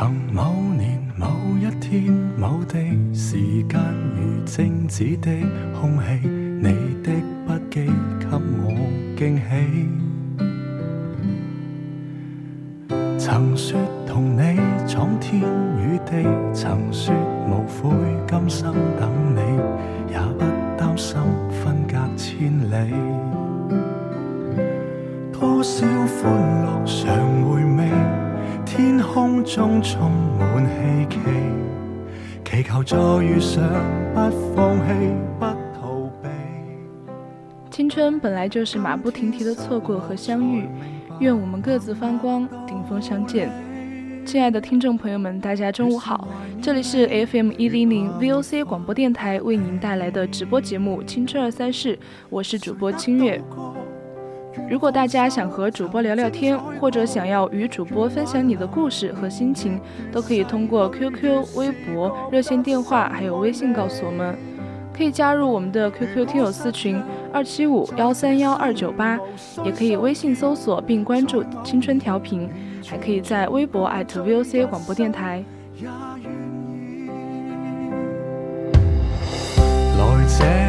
[0.00, 1.26] 曾某年某
[1.60, 2.04] 一天
[2.38, 2.78] 某地，
[3.12, 3.34] 时
[3.68, 3.80] 间
[4.14, 5.28] 如静止的
[5.74, 6.68] 空气，你
[7.02, 7.10] 的
[7.44, 8.70] 笔记给我
[9.16, 9.42] 惊喜。
[13.18, 13.76] 曾说
[14.06, 15.40] 同你闯天
[15.76, 17.12] 与地，曾说
[17.48, 17.90] 无悔
[18.28, 19.40] 今生等你，
[20.12, 20.44] 也不
[20.78, 21.16] 担心
[21.50, 22.94] 分隔千里。
[25.32, 28.07] 多少欢乐常回味。
[29.18, 31.18] 中充满希冀，
[32.44, 33.60] 祈求再遇上，
[34.14, 34.20] 不
[34.54, 34.92] 放弃，
[35.40, 35.44] 不
[35.74, 36.28] 逃避。
[37.68, 40.68] 青春本来就是马不停蹄的错过和相遇，
[41.18, 43.50] 愿我们各自发光，顶峰相见。
[44.24, 46.28] 亲爱的听众朋友们，大家中午好，
[46.62, 51.96] 这里是 FM 一零零 VOC 广播电台为您带来的直播节目《青春二三事》，
[52.30, 53.42] 我是主播清月。
[54.68, 59.80] 如果大家想和主播聊聊天，或者想要与主播分享你的故事和心情，
[60.12, 64.36] 都可以通过 QQ、微博、热线电话还有微信告诉我们。
[64.92, 67.00] 可以加入我们的 QQ 听友四群
[67.32, 69.16] 二七五幺三幺二九八，
[69.64, 72.50] 也可以微信搜索并关注青春调频，
[72.84, 75.44] 还可以在微博 @VOC 广播电台。
[80.00, 80.67] 来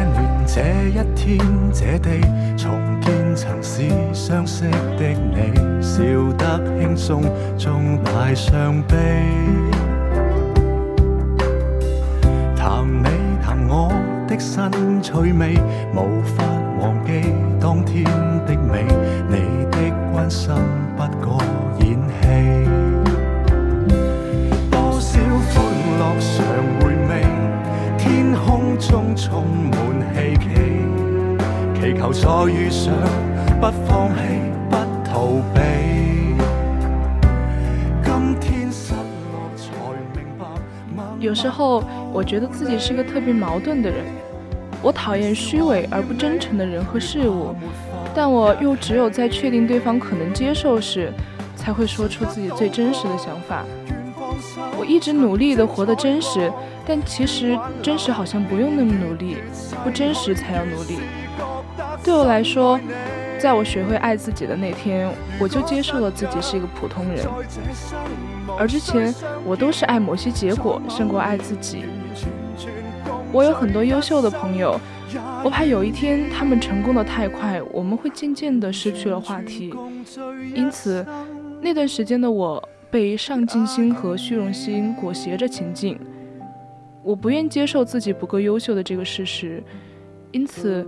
[0.52, 1.38] 这一天
[1.72, 2.20] 这地
[2.56, 3.10] 重见。
[3.36, 6.02] 曾是相识的你，笑
[6.36, 7.22] 得轻松，
[7.56, 8.96] 中带伤悲。
[12.56, 13.08] 谈你
[13.40, 13.92] 谈我
[14.26, 15.56] 的新趣味，
[15.94, 16.42] 无法
[16.80, 18.04] 忘记当天
[18.44, 18.84] 的美。
[19.28, 19.78] 你的
[20.12, 20.52] 关心
[20.96, 21.40] 不过
[21.78, 22.66] 演戏，
[24.68, 25.54] 多少欢
[26.00, 26.34] 乐常
[26.80, 27.24] 回味，
[27.96, 29.79] 天空中充满，
[31.80, 32.92] 祈求再遇上。
[33.58, 34.20] 不放弃，
[34.68, 35.60] 不逃避。
[38.04, 39.72] 今天失落才
[40.14, 40.44] 明白。
[41.18, 41.82] 有时候，
[42.12, 44.04] 我觉得自己是个特别矛盾的人。
[44.82, 47.54] 我讨厌虚伪而不真诚的人和事物，
[48.14, 51.10] 但我又只有在确定对方可能接受时，
[51.56, 53.64] 才会说出自己最真实的想法。
[54.78, 56.52] 我一直努力的活得真实，
[56.86, 59.38] 但其实真实好像不用那么努力，
[59.82, 60.98] 不真实才要努力。
[62.04, 62.78] 对我来说。
[63.40, 67.26] 在我学会爱自己的那天，我就接受了自己是一个普通人。
[68.58, 69.14] 而之前，
[69.46, 71.84] 我都是爱某些结果胜过爱自己。
[73.32, 74.78] 我有很多优秀的朋友，
[75.42, 79.72] 我怕有一天他们成功的太快，我们会渐渐的失去了话题。
[80.54, 81.02] 因此，
[81.62, 85.98] 那段时间的我被上进心和虚荣心裹挟着前进。
[87.02, 89.64] 我不愿接受自己不够优秀的这个事实，
[90.30, 90.86] 因此，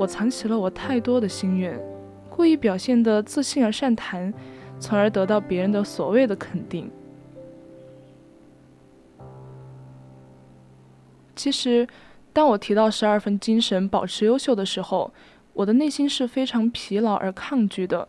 [0.00, 1.78] 我藏起了我太多的心愿。
[2.30, 4.32] 故意表现的自信而善谈，
[4.78, 6.90] 从而得到别人的所谓的肯定。
[11.36, 11.86] 其实，
[12.32, 15.12] 当我提到十二分精神保持优秀的时候，
[15.52, 18.08] 我的内心是非常疲劳而抗拒的。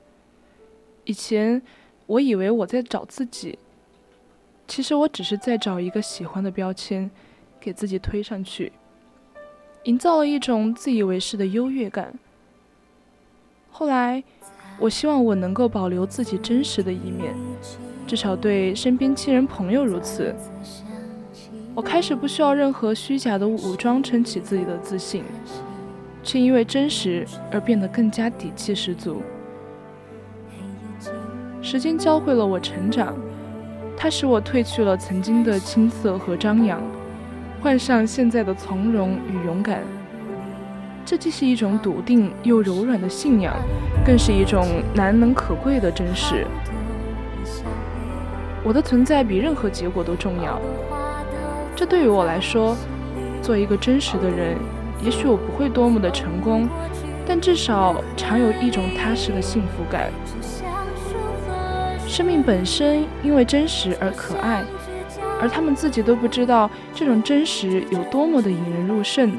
[1.03, 1.61] 以前，
[2.05, 3.59] 我以为我在找自己，
[4.65, 7.11] 其实我只是在找一个喜欢的标签，
[7.59, 8.71] 给自己推上去，
[9.83, 12.13] 营造了一种自以为是的优越感。
[13.71, 14.23] 后来，
[14.79, 17.33] 我希望我能够保留自己真实的一面，
[18.05, 20.35] 至少对身边亲人朋友如此。
[21.73, 25.23] 我开始不需要任何虚假的武装撑起自己的自信，
[26.21, 29.21] 却因为真实而变得更加底气十足。
[31.59, 33.15] 时间教会了我成长，
[33.97, 36.81] 它使我褪去了曾经的青涩和张扬，
[37.61, 39.81] 换上现在的从容与勇敢。
[41.05, 43.55] 这既是一种笃定又柔软的信仰，
[44.03, 44.65] 更是一种
[44.95, 46.47] 难能可贵的真实。
[48.63, 50.59] 我的存在比任何结果都重要。
[51.75, 52.75] 这对于我来说，
[53.43, 54.57] 做一个真实的人，
[55.03, 56.67] 也许我不会多么的成功，
[57.27, 60.11] 但至少常有一种踏实的幸福感。
[62.07, 64.63] 生命本身因为真实而可爱，
[65.41, 69.33] 而他们自己都不知道这种真实有多么的引人入胜。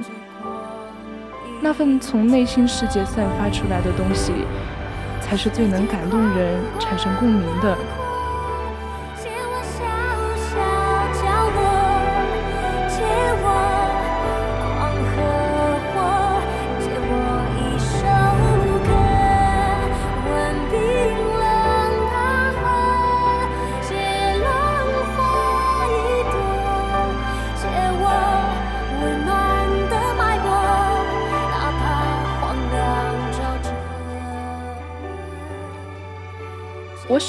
[1.61, 4.33] 那份从内心世界散发出来的东西，
[5.21, 7.79] 才是最能感动人、产生共鸣的。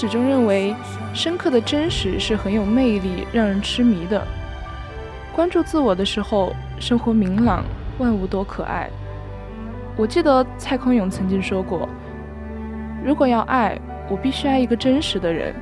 [0.03, 0.75] 始终认为，
[1.13, 4.21] 深刻的真实是很有魅力、让人痴迷的。
[5.33, 7.63] 关注自我的时候，生活明朗，
[8.00, 8.89] 万物多可爱。
[9.95, 11.88] 我记得蔡康永曾经说过
[13.01, 13.79] ：“如果要爱，
[14.09, 15.55] 我必须爱一个真实的人。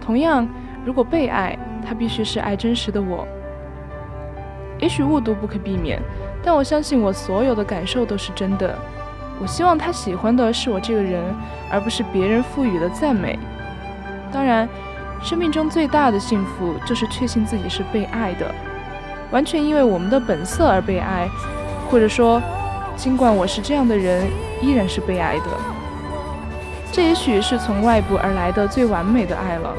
[0.00, 0.48] 同样，
[0.84, 3.26] 如果被爱，他必须是爱真实的我。
[4.78, 6.00] 也许误读不可避免，
[6.44, 8.78] 但我相信我所有的感受都是真的。”
[9.40, 11.22] 我希望他喜欢的是我这个人，
[11.70, 13.38] 而不是别人赋予的赞美。
[14.32, 14.68] 当然，
[15.22, 18.52] 生命中最大的幸福就是确信自己是被爱的，
[19.30, 21.28] 完全因为我们的本色而被爱，
[21.88, 22.42] 或者说，
[22.96, 24.26] 尽管我是这样的人，
[24.60, 25.44] 依然是被爱的。
[26.90, 29.72] 这也许是从外部而来的最完美的爱了。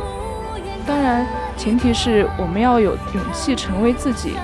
[0.85, 1.25] 当然，
[1.57, 4.35] 前提是我们要有勇气成为自己，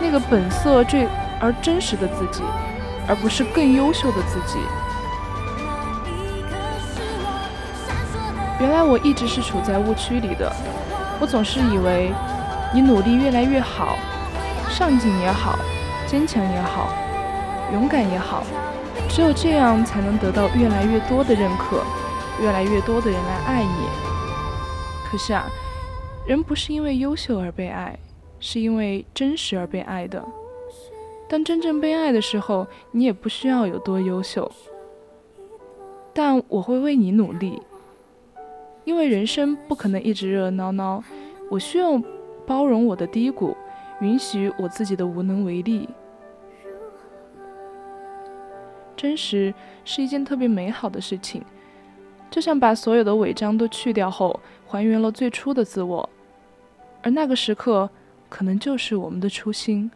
[0.00, 1.08] 那个本色最
[1.40, 2.42] 而真实的自己。
[3.10, 4.60] 而不是更优秀的自己。
[8.60, 10.54] 原来我一直是处在误区里的，
[11.20, 12.12] 我总是以为
[12.72, 13.98] 你努力越来越好，
[14.68, 15.58] 上进也好，
[16.06, 16.92] 坚强也好，
[17.72, 18.44] 勇敢也好，
[19.08, 21.82] 只有这样才能得到越来越多的认可，
[22.40, 23.88] 越来越多的人来爱你。
[25.10, 25.46] 可是啊，
[26.24, 27.98] 人不是因为优秀而被爱，
[28.38, 30.24] 是因为真实而被爱的。
[31.30, 34.50] 当真正被爱的时候，你也不需要有多优秀，
[36.12, 37.62] 但我会为你努力，
[38.82, 41.00] 因为人生不可能一直热热闹闹，
[41.48, 42.02] 我需要
[42.44, 43.56] 包容我的低谷，
[44.00, 45.88] 允许我自己的无能为力。
[48.96, 49.54] 真实
[49.84, 51.44] 是一件特别美好的事情，
[52.28, 56.10] 就像把所有的伪装都去掉后，还原了最初的自我，
[57.02, 57.88] 而那个时刻，
[58.28, 59.88] 可能就是我们的初心。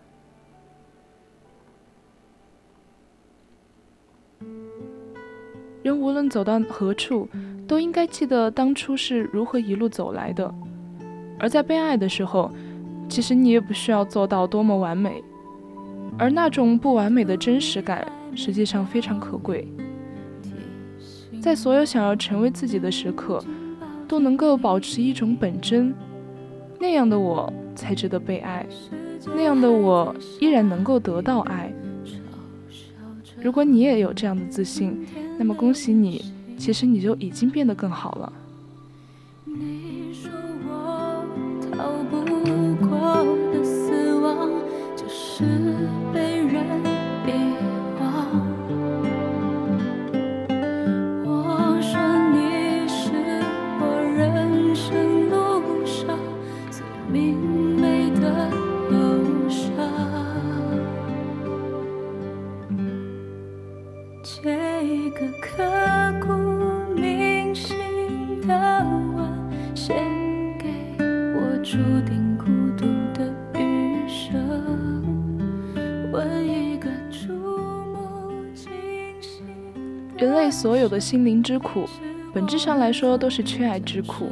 [5.85, 7.29] 人无论走到何处，
[7.69, 10.53] 都应该记得当初是如何一路走来的。
[11.39, 12.51] 而在被爱的时候，
[13.07, 15.23] 其实你也不需要做到多么完美，
[16.19, 19.69] 而那种不完美的真实感，实际上非常可贵。
[21.39, 23.45] 在所有想要成为自己的时刻，
[24.09, 25.95] 都能够保持一种本真，
[26.81, 28.65] 那样的我才值得被爱，
[29.37, 31.71] 那样的我依然能够得到爱。
[33.43, 35.07] 如果你也有这样的自信，
[35.39, 36.25] 那么恭喜你，
[36.59, 38.33] 其实你就已经变得更好了。
[39.45, 40.31] 你说
[40.67, 41.25] 我
[41.71, 42.21] 逃不
[42.87, 44.51] 过的死亡，
[44.97, 45.45] 就是
[80.95, 81.89] 的心灵之苦，
[82.33, 84.31] 本质上来说都是缺爱之苦。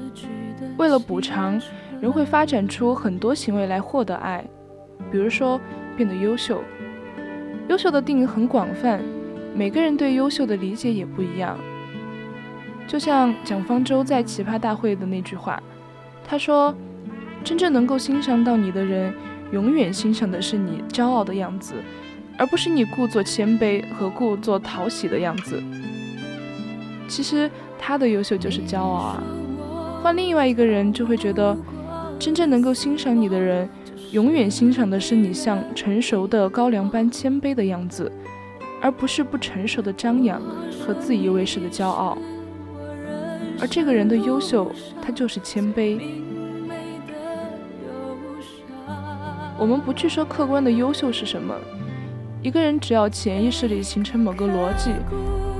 [0.79, 1.61] 为了补偿，
[2.01, 4.45] 人会发展出很多行为来获得爱，
[5.11, 5.61] 比如说
[5.97, 6.63] 变得优秀。
[7.69, 9.03] 优秀的定义很广泛，
[9.57, 11.59] 每个人对优秀的理解也不一样。
[12.87, 15.61] 就像蒋方舟在奇葩大会的那句话，
[16.25, 16.73] 他说
[17.43, 19.13] ：“真正能够欣赏到你的人，
[19.51, 21.75] 永远欣赏的是你骄傲的样子，
[22.39, 25.61] 而不是你故作谦卑和故作讨喜的样子。”
[27.09, 29.23] 其实他的优秀就是骄傲啊！
[30.03, 31.57] 换另外一个人就会觉得，
[32.19, 33.69] 真正能够欣赏你的人，
[34.11, 38.11] 永远欣赏的是你像成熟的高粱般谦卑的样子，
[38.81, 40.41] 而不是不成熟的张扬
[40.81, 42.19] 和自以为是的骄傲。
[43.61, 46.01] 而这个人的优秀，他就是谦卑。
[49.59, 51.55] 我们不去说客观的优秀是什么，
[52.43, 54.91] 一个人只要潜意识里形成某个逻辑，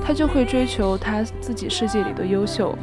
[0.05, 2.77] 他就会追求他自己世界里的优秀。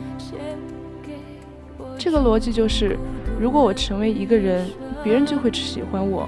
[1.98, 2.96] 这个逻辑就是，
[3.38, 4.66] 如果我成为一个人，
[5.04, 6.26] 别人就会喜欢我。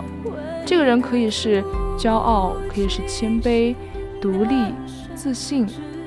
[0.67, 1.65] 这个人可以是
[1.99, 3.75] 骄傲，可以是谦卑、
[4.21, 4.75] 独立、
[5.15, 5.67] 自信、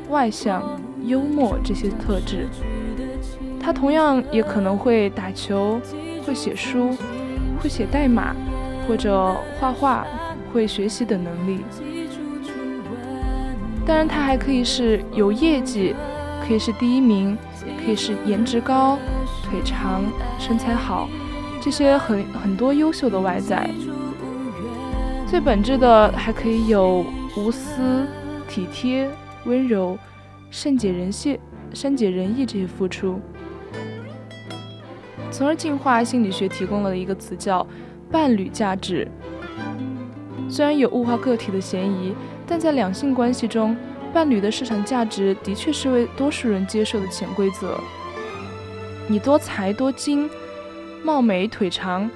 [0.09, 2.47] 外向、幽默这些特质。
[3.59, 5.81] 他同样也可能会打球，
[6.25, 6.95] 会写书，
[7.59, 8.35] 会写代码，
[8.87, 10.05] 或者画画，
[10.53, 11.61] 会学习等能力。
[13.85, 15.93] 当然，他还可以是有业绩，
[16.45, 17.37] 可以是第一名，
[17.85, 18.97] 可以是颜值高。
[19.43, 20.03] 腿长、
[20.39, 21.07] 身材好，
[21.61, 23.69] 这些很很多优秀的外在。
[25.27, 27.05] 最本质的还可以有
[27.37, 28.07] 无私、
[28.47, 29.07] 体贴、
[29.45, 29.97] 温柔、
[30.49, 31.39] 善解人谢、
[31.73, 33.19] 善解人意这些付出。
[35.29, 37.65] 从而进化心理学提供了一个词叫
[38.11, 39.07] “伴侣价值”。
[40.49, 42.15] 虽然有物化个体的嫌疑，
[42.47, 43.75] 但在两性关系中，
[44.13, 47.79] 伴侣的市场价值的确是为多数人接受的潜规则。
[49.07, 50.29] 你多才多精，
[51.03, 52.09] 貌美腿长，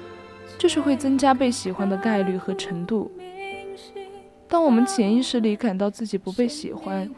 [0.58, 3.10] 就是会增加被喜欢的概率和程度。
[4.48, 7.08] 当我们潜意识里感到自己不被喜欢，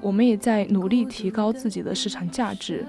[0.00, 2.84] 我们也在努力提高自己的市场价值，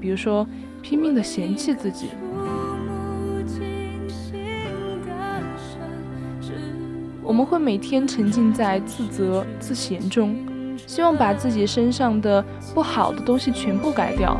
[0.00, 0.46] 比如说
[0.80, 2.08] 拼命的嫌弃自己。
[7.30, 10.36] 我们会每天沉浸在自责自嫌中，
[10.84, 12.44] 希望把自己身上的
[12.74, 14.36] 不好的东西全部改掉。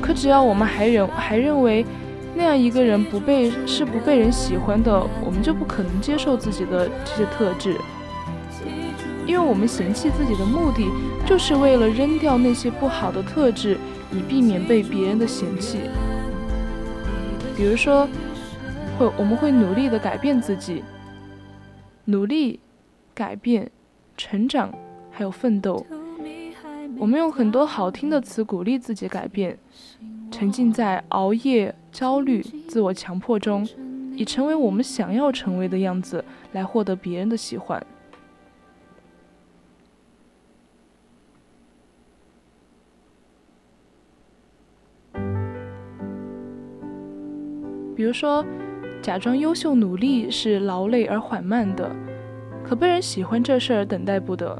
[0.00, 1.84] 可只要我们还认还认为
[2.34, 7.76] 那样一个人不被是不被人喜欢的，我们就不可能接受自己的这些特质，
[9.26, 10.86] 因为我们嫌弃自己的目的
[11.26, 13.76] 就是为了扔掉那些不好的特质，
[14.10, 15.80] 以避免被别人的嫌弃。
[17.54, 18.08] 比如说，
[18.98, 20.82] 会我们会努力的改变自己，
[22.06, 22.60] 努力
[23.14, 23.70] 改变、
[24.16, 24.72] 成长，
[25.10, 25.86] 还有奋斗。
[26.98, 29.58] 我们用很多好听的词鼓励自己改变，
[30.30, 33.66] 沉浸在熬夜、焦虑、自我强迫中，
[34.14, 37.84] 以成为我们想要成为的样子来获得别人的喜欢。
[47.94, 48.44] 比如说，
[49.02, 51.90] 假装优秀努力是劳累而缓慢的，
[52.62, 54.56] 可被人喜欢这事儿等待不得。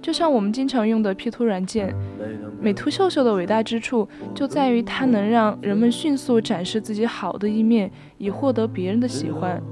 [0.00, 1.94] 就像我们经常用的 P 图软件，
[2.60, 9.62] 美图秀秀的伟大之处就在于它能让人们迅速展示自己好的一面，以获得别人的喜欢。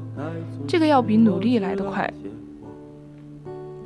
[0.66, 2.12] 这个要比努力来得快。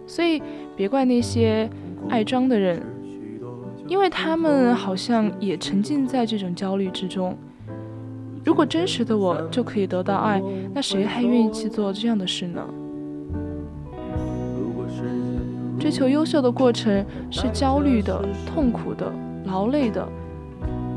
[0.05, 0.43] 所以
[0.77, 1.71] 别怪那些
[2.09, 2.83] 爱装的人，
[3.87, 7.37] 因为他们好像也沉浸在这种焦虑之中。
[8.47, 10.41] 如果真实的我就可以得到爱，
[10.73, 12.63] 那谁还愿意去做这样的事呢？
[15.81, 19.13] 追求优秀的过程是焦虑的、痛苦的、
[19.47, 20.07] 劳累的，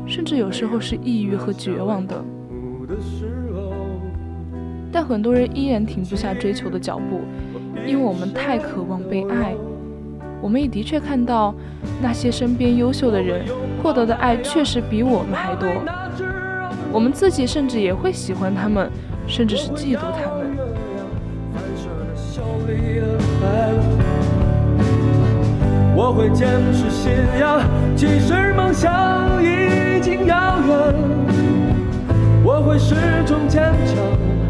[0.06, 2.24] 甚至有时候是抑郁和绝望的。
[4.92, 7.22] 但很多人依然停不下追求的脚步，
[7.84, 9.56] 因为我们太渴望被爱。
[10.40, 11.52] 我们也的确看到
[12.00, 13.44] 那些身边优秀的人
[13.82, 15.68] 获得的爱确实比我们还多，
[16.92, 18.90] 我们自己甚至也会喜欢他们，
[19.26, 20.50] 甚至是嫉妒他们。
[25.96, 27.60] 我会坚持信仰，
[27.94, 30.94] 即使梦想已经遥远。
[32.42, 32.94] 我会始
[33.26, 34.49] 终坚强。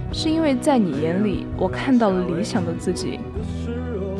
[0.11, 3.19] 是因为在你眼里，我看到了理想的自己。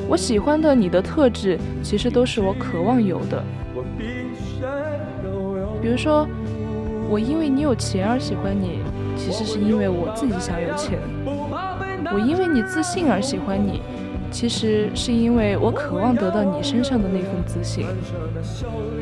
[0.07, 3.43] 我喜欢的你的特质，其实都是我渴望有的。
[5.81, 6.27] 比如说，
[7.09, 8.79] 我因为你有钱而喜欢你。
[9.17, 10.97] 其实是因为我自己想有钱。
[12.13, 13.81] 我因为你自信而喜欢你，
[14.31, 17.85] 其实是因为我渴望得到你身上的那份自信。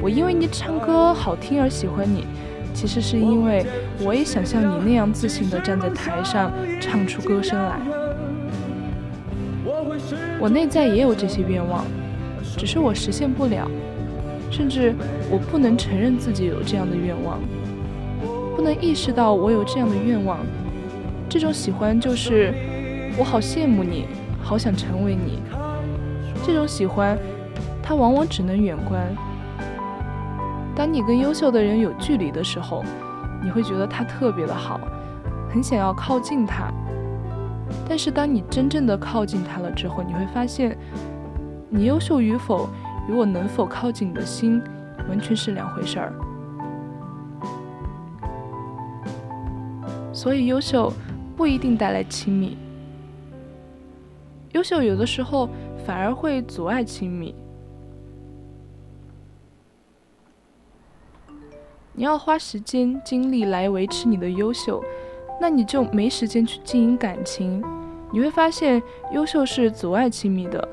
[0.01, 2.25] 我因为你唱歌好听而喜欢你，
[2.79, 3.65] 其实是因为
[4.05, 7.77] 我也想像你那样自信地站在台上唱出歌声来。
[10.39, 11.83] 我内在也有这些愿望，
[12.55, 13.69] 只是我实现不了，
[14.50, 14.95] 甚至
[15.29, 17.41] 我不能承认自己有这样的愿望，
[18.55, 20.39] 不能意识到我有这样的愿望。
[21.27, 22.53] 这种喜欢就是
[23.17, 24.05] 我好羡慕你，
[24.41, 25.39] 好想成为你。
[26.48, 27.17] 这种喜欢，
[27.83, 29.05] 它往往只能远观。
[30.79, 32.86] 当你跟优秀的人有距离的时候，
[33.43, 34.79] 你会觉得他特别的好，
[35.51, 36.71] 很想要靠近他。
[37.86, 40.77] 但是当你真正的靠近他了之后，你会发现，
[41.67, 42.69] 你优秀与否
[43.09, 44.62] 与我能否靠近你的心
[45.09, 46.13] 完全是两回事儿。
[50.13, 50.93] 所以优秀
[51.36, 52.57] 不一定带来亲密，
[54.53, 55.50] 优秀有的时候
[55.86, 57.36] 反而会阻碍亲密。
[62.00, 64.82] 你要花时间精力来维持你的优秀。
[65.38, 67.62] 那你就没时间去经营感情，
[68.10, 70.65] 你会发现优秀是阻碍亲密的。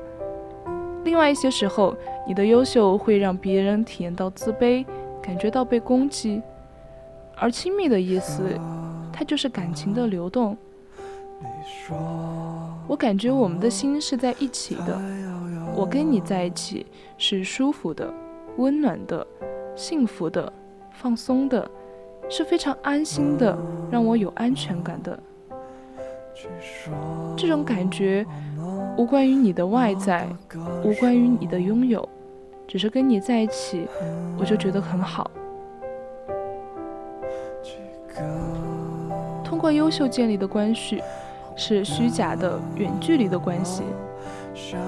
[1.03, 1.93] 另外一些时候，
[2.25, 4.85] 你的优秀会让别人体验到自卑，
[5.21, 6.41] 感觉到被攻击。
[7.35, 8.57] 而亲密的意思，
[9.11, 10.55] 它就是感情的流动。
[12.87, 14.97] 我感觉我们的心是在一起的，
[15.75, 16.85] 我跟你在一起
[17.17, 18.13] 是舒服的、
[18.55, 19.27] 温暖的、
[19.75, 20.51] 幸福的、
[20.97, 21.69] 放松的。
[22.29, 23.57] 是非常安心的，
[23.89, 25.17] 让我有安全感的。
[27.37, 28.25] 这种感觉
[28.97, 30.27] 无关于你的外在，
[30.83, 32.05] 无关于你的拥有，
[32.67, 33.87] 只是跟你在一起，
[34.37, 35.31] 我就觉得很好。
[39.41, 41.01] 通过优秀建立的关系
[41.55, 43.83] 是虚假的远距离的关系，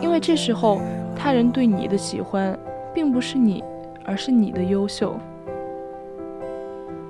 [0.02, 0.82] 因为这时候
[1.16, 2.60] 他人对你的喜欢，
[2.94, 3.64] 并不是你，
[4.04, 5.16] 而是你的优秀。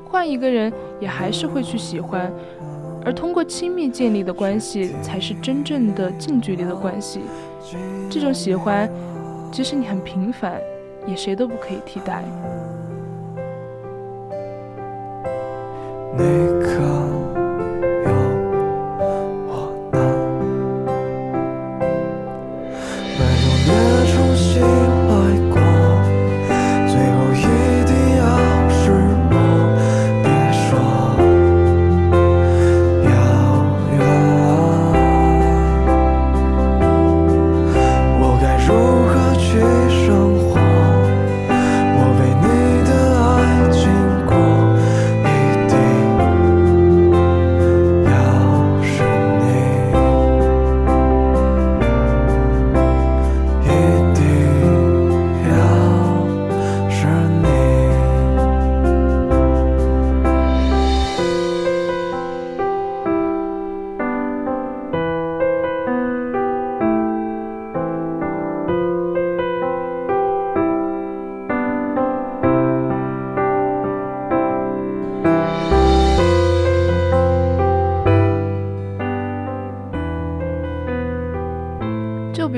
[0.09, 2.31] 换一个人也还是会去喜欢，
[3.05, 7.21] 而通过亲密建立的关系才是真正的近距离的关系。
[8.09, 8.89] 这种喜欢，
[9.51, 10.59] 即使你很平凡，
[11.05, 12.23] 也谁都不可以替代。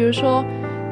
[0.01, 0.43] 比如说，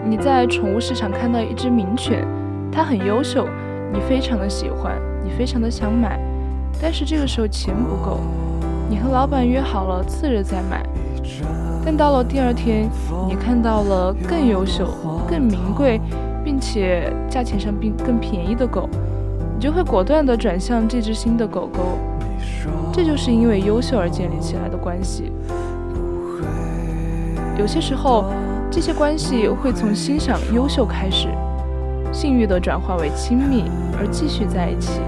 [0.06, 2.24] 你在宠物市场看到一只名犬，
[2.72, 3.50] 它很优秀，
[3.92, 6.20] 你非常的喜欢，你非常的想买，
[6.80, 8.20] 但是这个时候钱不够，
[8.88, 10.86] 你和老板约好了次日再买，
[11.84, 12.88] 但到了第二天，
[13.28, 14.86] 你看到了更优秀、
[15.28, 16.00] 更名贵，
[16.46, 18.88] 并且价钱上并更便宜的狗，
[19.56, 21.98] 你就会果断的转向这只新的狗狗，
[22.94, 25.32] 这就是因为优秀而建立起来的关系。
[27.58, 28.26] 有些时候。
[28.72, 31.28] 这些关系会从欣赏优秀开始，
[32.14, 33.64] 幸运的转化为亲密，
[33.98, 35.02] 而继续在一起；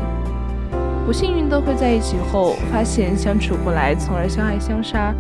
[1.06, 5.14] 不幸运的会在一起后发现相处不来，从而相爱相杀。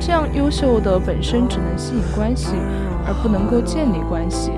[0.00, 2.56] 这样优秀的本身只能吸引关系，
[3.06, 4.50] 而不能够建立关系。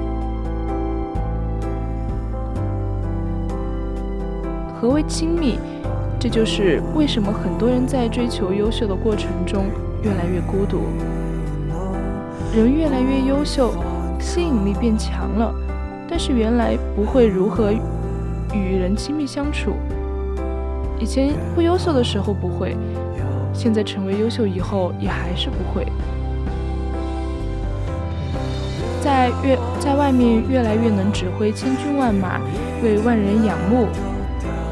[4.81, 5.59] 何为亲密？
[6.18, 9.66] 这就是为什么很多人在追求优秀的过程中
[10.03, 10.83] 越来越孤独。
[12.54, 13.72] 人越来越优秀，
[14.20, 15.54] 吸引力变强了，
[16.06, 17.72] 但是原来不会如何
[18.52, 19.72] 与人亲密相处。
[21.00, 22.76] 以前不优秀的时候不会，
[23.54, 25.86] 现在成为优秀以后也还是不会。
[29.00, 32.38] 在越在外面越来越能指挥千军万马，
[32.84, 33.86] 为万人仰慕，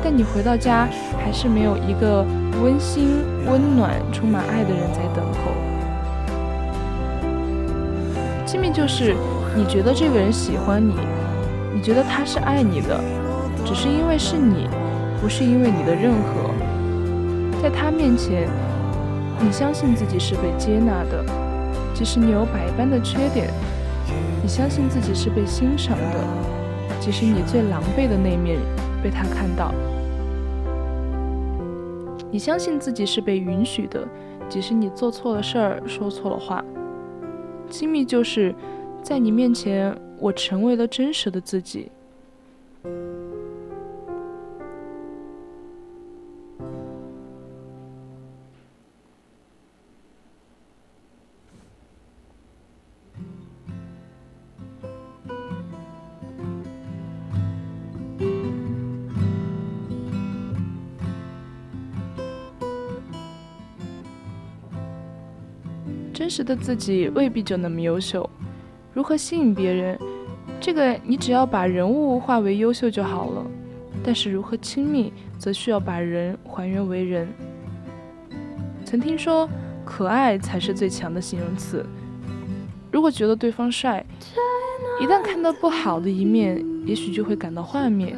[0.05, 0.87] 但你回到家
[1.19, 2.27] 还是没有一个
[2.63, 5.70] 温馨、温暖、充满爱的人在等候。
[8.51, 9.15] 亲密就是
[9.57, 10.93] 你觉得这个人喜欢你，
[11.73, 13.01] 你觉得他是爱你的，
[13.65, 14.67] 只是因为是你，
[15.23, 16.51] 不是因为你的任何。
[17.63, 18.49] 在他面前，
[19.39, 21.25] 你相信自己是被接纳的，
[21.95, 23.47] 即使你有百般的缺点；
[24.43, 26.19] 你相信自己是被欣赏的，
[26.99, 28.59] 即使你最狼狈的那面
[29.01, 29.73] 被他看到。
[32.33, 34.05] 你相信自己是被允许的，
[34.49, 36.65] 即使你做错了事儿、说错了话。
[37.71, 38.55] 机密就是
[39.03, 41.91] 在你面前，我成为了真实的自己。
[66.31, 68.29] 实的自己未必就那么优秀，
[68.95, 69.99] 如何吸引别人？
[70.61, 73.45] 这个你只要把人物化为优秀就好了。
[74.03, 77.29] 但是如何亲密，则需要把人还原为人。
[78.85, 79.47] 曾听说，
[79.85, 81.85] 可爱才是最强的形容词。
[82.91, 84.05] 如果觉得对方帅，
[85.01, 88.17] 一旦看到不好的一面，也许就会感到幻灭。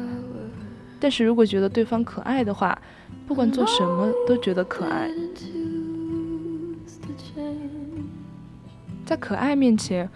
[0.99, 2.77] 但是如果觉得对方可爱的话，
[3.27, 5.09] 不管做什么都觉得可爱。
[9.05, 10.09] 在可爱面前，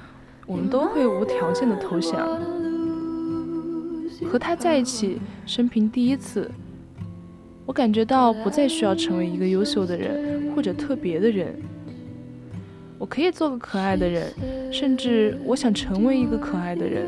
[0.45, 2.39] 我们都会无条件的投降。
[4.26, 6.50] 和他在一起，生平第一次，
[7.65, 11.54] 我感觉到不再需要成为一个优秀的人或者特别的人。
[12.97, 14.34] 我可以做个可爱的人，
[14.71, 17.06] 甚至我想成为一个可爱的人，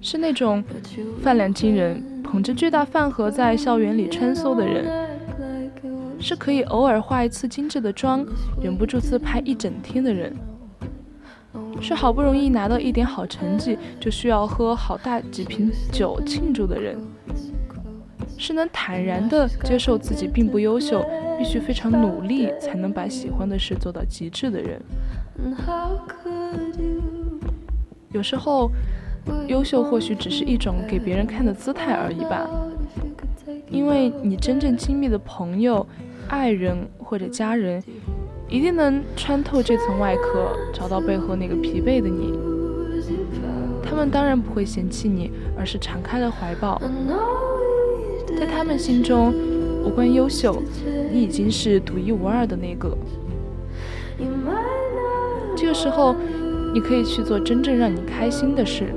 [0.00, 0.62] 是那种
[1.20, 5.07] 饭量惊人、捧着巨大饭盒在校园里穿梭的人。
[6.20, 8.26] 是可以偶尔化一次精致的妆，
[8.60, 10.32] 忍不住自拍一整天的人；
[11.80, 16.96] 是好不容易拿到一点好成绩，就需要喝好大几瓶酒庆祝的人；
[18.36, 21.04] 是能坦然地接受自己并不优秀，
[21.38, 24.82] 必须非常努力才能把喜欢的事做到极致的人。
[28.10, 28.70] 有时候，
[29.46, 32.48] 优秀或许只是一种给别人看的姿态而已吧，
[33.70, 35.86] 因为你真正亲密的朋友。
[36.28, 37.82] 爱人或者家人，
[38.48, 42.32] 一定能穿透这层外壳，找到背后那个疲惫的你。
[43.82, 46.80] 他们当然不会嫌弃你，而是敞开了怀抱。
[48.38, 49.32] 在他们心中，
[49.82, 50.62] 无关优秀，
[51.10, 52.96] 你已经是独一无二的那个。
[55.56, 56.14] 这个时候，
[56.74, 58.92] 你可以去做真正让你开心的事，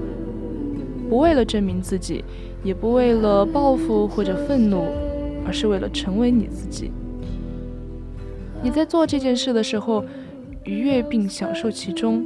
[1.09, 2.23] 不为了证明自己，
[2.63, 4.83] 也不为了报复或者愤怒，
[5.45, 6.91] 而是为了成为你自己。
[8.63, 10.05] 你在做这件事的时候，
[10.65, 12.23] 愉悦并享受其中，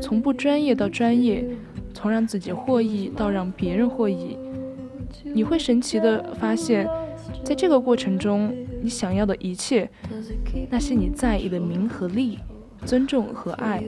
[0.00, 1.44] 从不专业到专业，
[1.92, 4.36] 从让自己获益到让别人获益，
[5.24, 6.88] 你会神奇的发现，
[7.42, 9.90] 在这个过程中，你想要的一切，
[10.70, 12.38] 那些你在意的名和利、
[12.84, 13.82] 尊重和爱，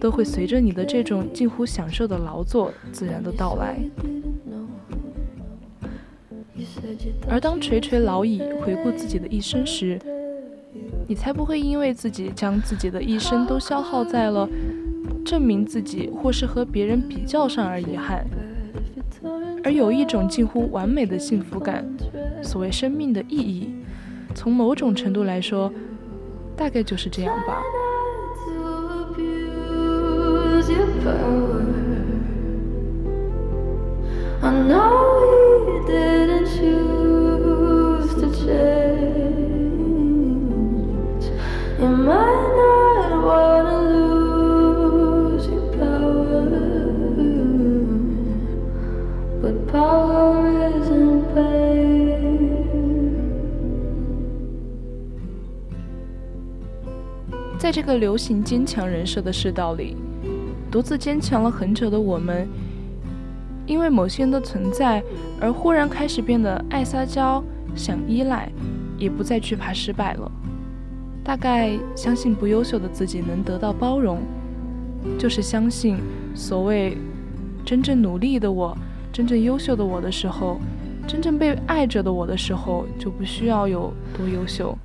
[0.00, 3.76] 都会随着你的这种近乎享受的劳作自然的到来。
[7.28, 10.00] 而当垂垂老矣，回顾自己的一生时，
[11.08, 14.48] 你才不会因为自己将自己的一生都消耗在了
[15.24, 18.26] 证明自己或是和别人比较上而遗憾，
[19.62, 21.84] 而有一种近乎完美的幸福感。
[22.42, 23.74] 所谓生命的意义，
[24.34, 25.72] 从某种程度来说，
[26.56, 27.62] 大概就是这样吧。
[57.66, 59.96] 在这个流行坚强人设的世道里，
[60.70, 62.46] 独自坚强了很久的我们，
[63.66, 65.02] 因为某些人的存在
[65.40, 67.42] 而忽然开始变得爱撒娇、
[67.74, 68.48] 想依赖，
[68.96, 70.30] 也不再惧怕失败了。
[71.24, 74.20] 大概相信不优秀的自己能得到包容，
[75.18, 75.96] 就是相信
[76.36, 76.96] 所谓
[77.64, 78.78] 真正努力的我、
[79.12, 80.60] 真正优秀的我的时候，
[81.04, 84.78] 真正被爱着的我的时候，就不需要有多优秀。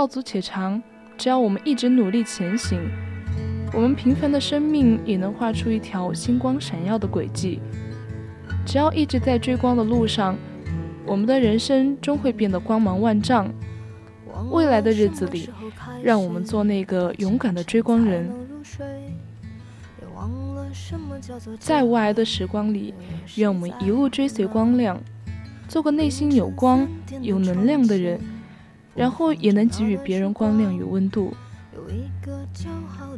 [0.00, 0.82] 道阻且长，
[1.18, 2.80] 只要我们一直努力前行，
[3.74, 7.60] 我们平凡的生命也能画出一条星光闪耀的轨迹。
[8.64, 10.38] 只要一直在追光的路上，
[11.04, 13.52] 我们的人生终会变得光芒万丈。
[14.50, 15.50] 未来的日子里，
[16.02, 18.26] 让我们做那个勇敢的追光人。
[21.58, 22.94] 在无涯的时光里，
[23.36, 24.98] 愿我们一路追随光亮，
[25.68, 26.88] 做个内心有光、
[27.20, 28.18] 有能量的人，
[28.94, 31.32] 然后也能给予别人光亮与温度。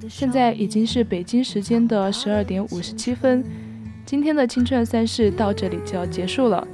[0.09, 3.45] 现在已经是北京时间的十二点五十七分，
[4.05, 6.67] 今天的青春三世到这里就要结束了。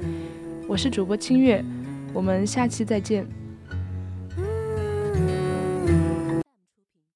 [0.67, 1.63] 我是主播清月，
[2.13, 3.27] 我们下期再见。